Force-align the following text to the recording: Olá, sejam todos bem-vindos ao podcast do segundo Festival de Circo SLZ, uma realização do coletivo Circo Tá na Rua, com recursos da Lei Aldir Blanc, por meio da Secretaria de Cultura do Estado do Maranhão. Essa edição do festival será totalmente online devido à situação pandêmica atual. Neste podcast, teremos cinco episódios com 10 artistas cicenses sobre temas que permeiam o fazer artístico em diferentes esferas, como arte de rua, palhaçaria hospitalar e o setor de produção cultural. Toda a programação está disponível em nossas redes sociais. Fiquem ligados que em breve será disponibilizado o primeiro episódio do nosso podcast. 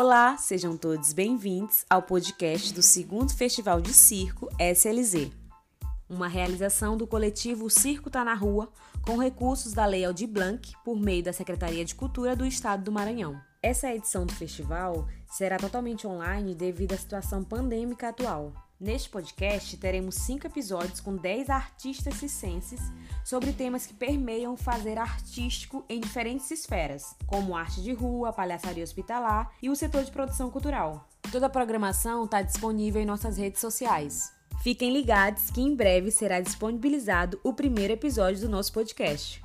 Olá, 0.00 0.36
sejam 0.36 0.76
todos 0.76 1.12
bem-vindos 1.12 1.84
ao 1.90 2.00
podcast 2.02 2.72
do 2.72 2.80
segundo 2.80 3.34
Festival 3.34 3.80
de 3.80 3.92
Circo 3.92 4.48
SLZ, 4.56 5.28
uma 6.08 6.28
realização 6.28 6.96
do 6.96 7.04
coletivo 7.04 7.68
Circo 7.68 8.08
Tá 8.08 8.24
na 8.24 8.32
Rua, 8.32 8.70
com 9.02 9.16
recursos 9.16 9.72
da 9.72 9.84
Lei 9.86 10.04
Aldir 10.04 10.28
Blanc, 10.28 10.72
por 10.84 11.00
meio 11.00 11.24
da 11.24 11.32
Secretaria 11.32 11.84
de 11.84 11.96
Cultura 11.96 12.36
do 12.36 12.46
Estado 12.46 12.84
do 12.84 12.92
Maranhão. 12.92 13.40
Essa 13.60 13.92
edição 13.92 14.24
do 14.24 14.32
festival 14.32 15.08
será 15.28 15.56
totalmente 15.56 16.06
online 16.06 16.54
devido 16.54 16.92
à 16.92 16.96
situação 16.96 17.42
pandêmica 17.42 18.10
atual. 18.10 18.52
Neste 18.80 19.08
podcast, 19.08 19.76
teremos 19.76 20.14
cinco 20.14 20.46
episódios 20.46 21.00
com 21.00 21.16
10 21.16 21.50
artistas 21.50 22.14
cicenses 22.14 22.80
sobre 23.24 23.52
temas 23.52 23.86
que 23.86 23.92
permeiam 23.92 24.52
o 24.52 24.56
fazer 24.56 24.96
artístico 24.98 25.84
em 25.88 26.00
diferentes 26.00 26.48
esferas, 26.52 27.16
como 27.26 27.56
arte 27.56 27.82
de 27.82 27.92
rua, 27.92 28.32
palhaçaria 28.32 28.84
hospitalar 28.84 29.50
e 29.60 29.68
o 29.68 29.74
setor 29.74 30.04
de 30.04 30.12
produção 30.12 30.48
cultural. 30.48 31.08
Toda 31.32 31.46
a 31.46 31.50
programação 31.50 32.24
está 32.24 32.40
disponível 32.40 33.02
em 33.02 33.06
nossas 33.06 33.36
redes 33.36 33.60
sociais. 33.60 34.32
Fiquem 34.62 34.92
ligados 34.92 35.50
que 35.50 35.60
em 35.60 35.74
breve 35.74 36.12
será 36.12 36.40
disponibilizado 36.40 37.40
o 37.42 37.52
primeiro 37.52 37.94
episódio 37.94 38.42
do 38.42 38.48
nosso 38.48 38.72
podcast. 38.72 39.42